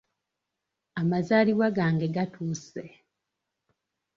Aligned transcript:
Amazaalibwa 1.01 1.67
gange 1.77 2.05
gatuuse. 2.15 2.85